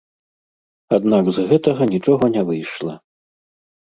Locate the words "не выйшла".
2.39-2.93